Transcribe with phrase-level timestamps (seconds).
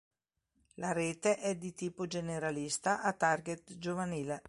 [0.77, 4.39] La rete è di tipo generalista a "target" giovanile.